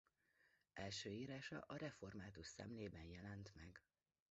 Első 0.73 1.09
írása 1.09 1.59
a 1.67 1.77
Református 1.77 2.47
Szemlében 2.47 3.03
jelent 3.05 3.51
meg. 3.55 3.83